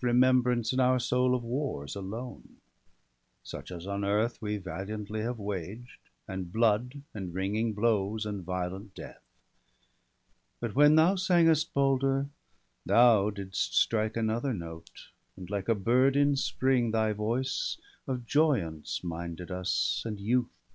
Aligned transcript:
171 0.00 0.14
Remembrance 0.30 0.72
in 0.74 0.78
our 0.78 0.98
soul 0.98 1.34
of 1.34 1.42
wars 1.42 1.96
alone, 1.96 2.58
Such 3.42 3.70
as 3.72 3.86
on 3.86 4.04
earth 4.04 4.42
we 4.42 4.58
valiantly 4.58 5.22
have 5.22 5.38
waged, 5.38 6.00
And 6.28 6.52
blood, 6.52 7.00
and 7.14 7.32
ringing 7.32 7.72
blows, 7.72 8.26
and 8.26 8.44
violent 8.44 8.94
death. 8.94 9.22
But 10.60 10.74
when 10.74 10.96
thou 10.96 11.14
sangest, 11.14 11.72
Balder, 11.72 12.28
thou 12.84 13.30
didst 13.30 13.74
strike 13.74 14.18
Another 14.18 14.52
note, 14.52 15.08
and, 15.34 15.48
like 15.48 15.66
a 15.70 15.74
bird 15.74 16.14
in 16.14 16.36
spring. 16.36 16.90
Thy 16.90 17.14
voice 17.14 17.78
of 18.06 18.26
joyance 18.26 19.02
minded 19.02 19.50
us, 19.50 20.02
and 20.04 20.20
youth. 20.20 20.58